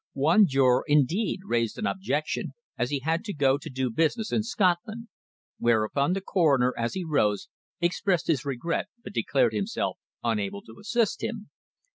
One 0.13 0.47
juror, 0.47 0.83
indeed, 0.87 1.41
raised 1.45 1.77
an 1.77 1.85
objection, 1.85 2.55
as 2.75 2.89
he 2.89 3.01
had 3.01 3.23
to 3.25 3.35
go 3.35 3.59
to 3.59 3.69
do 3.69 3.91
business 3.91 4.31
in 4.31 4.41
Scotland. 4.41 5.09
Whereupon 5.59 6.13
the 6.13 6.21
coroner, 6.21 6.73
as 6.75 6.95
he 6.95 7.03
rose, 7.05 7.49
expressed 7.79 8.25
his 8.25 8.43
regret 8.43 8.87
but 9.03 9.13
declared 9.13 9.53
himself 9.53 9.99
unable 10.23 10.63
to 10.63 10.79
assist 10.79 11.23
him. 11.23 11.51